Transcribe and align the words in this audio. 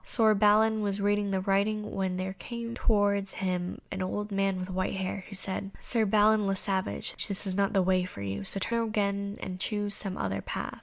Sir 0.03 0.33
Balin 0.33 0.81
was 0.81 0.95
still 0.95 1.05
reading 1.05 1.29
the 1.29 1.41
writing 1.41 1.93
when 1.93 2.17
there 2.17 2.33
came 2.33 2.73
towards 2.73 3.33
him 3.35 3.79
an 3.91 4.01
old 4.01 4.31
man 4.31 4.57
with 4.57 4.71
white 4.71 4.95
hair, 4.95 5.25
who 5.29 5.35
said, 5.35 5.69
"Sir 5.79 6.05
Balin 6.07 6.47
le 6.47 6.55
Savage, 6.55 7.15
this 7.27 7.45
is 7.45 7.55
not 7.55 7.73
the 7.73 7.83
way 7.83 8.03
for 8.03 8.23
you, 8.23 8.43
so 8.43 8.59
turn 8.59 8.87
again 8.87 9.37
and 9.43 9.59
choose 9.59 9.93
some 9.93 10.17
other 10.17 10.41
path." 10.41 10.79